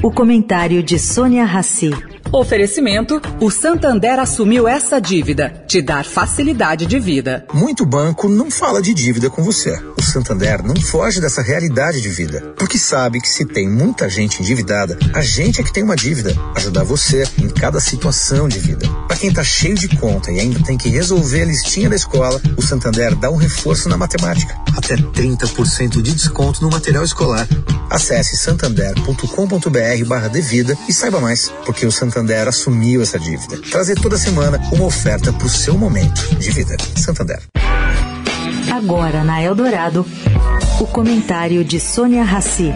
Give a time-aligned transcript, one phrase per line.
[0.00, 1.90] O comentário de Sônia Rassi.
[2.30, 7.44] Oferecimento: o Santander assumiu essa dívida, te dar facilidade de vida.
[7.52, 9.76] Muito banco não fala de dívida com você.
[9.96, 14.40] O Santander não foge dessa realidade de vida, porque sabe que se tem muita gente
[14.40, 18.86] endividada, a gente é que tem uma dívida, ajudar você em cada situação de vida.
[19.08, 22.40] Para quem tá cheio de conta e ainda tem que resolver a listinha da escola,
[22.56, 27.48] o Santander dá um reforço na matemática, até 30% de desconto no material escolar.
[27.90, 28.36] Acesse
[29.96, 33.60] santander.com.br/devida e saiba mais, porque o Santander Santander assumiu essa dívida.
[33.70, 36.76] Trazer toda semana uma oferta para o seu momento de vida.
[36.96, 37.42] Santander.
[38.74, 40.04] Agora na Eldorado,
[40.80, 42.72] o comentário de Sônia Rassi.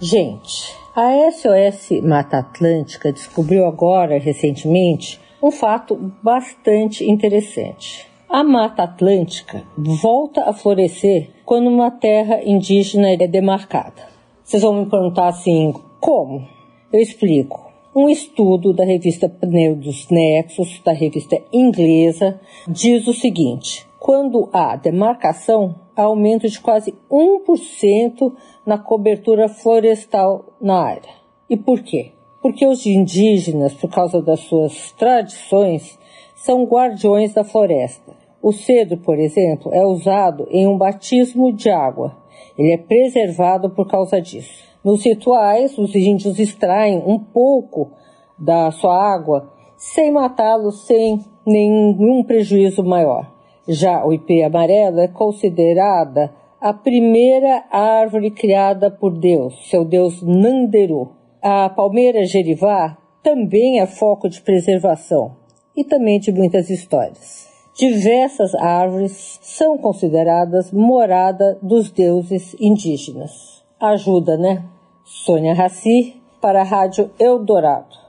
[0.00, 8.13] Gente, a SOS Mata Atlântica descobriu agora, recentemente, um fato bastante interessante.
[8.36, 14.08] A Mata Atlântica volta a florescer quando uma terra indígena é demarcada.
[14.42, 16.44] Vocês vão me perguntar assim, como?
[16.92, 17.70] Eu explico.
[17.94, 24.74] Um estudo da revista Pneu dos Nexos, da revista inglesa, diz o seguinte: quando há
[24.74, 28.32] demarcação, há aumento de quase 1%
[28.66, 31.14] na cobertura florestal na área.
[31.48, 32.10] E por quê?
[32.42, 35.96] Porque os indígenas, por causa das suas tradições,
[36.34, 42.14] são guardiões da floresta o cedro, por exemplo, é usado em um batismo de água.
[42.58, 44.62] Ele é preservado por causa disso.
[44.84, 47.92] Nos rituais, os índios extraem um pouco
[48.38, 53.32] da sua água sem matá-lo, sem nenhum prejuízo maior.
[53.66, 61.12] Já o ipê amarelo é considerada a primeira árvore criada por Deus, seu Deus Nanderu.
[61.40, 65.34] A palmeira gerivá também é foco de preservação
[65.74, 67.53] e também de muitas histórias.
[67.74, 73.64] Diversas árvores são consideradas morada dos deuses indígenas.
[73.80, 74.64] Ajuda, né?
[75.04, 78.03] Sônia Raci, para a Rádio Eldorado.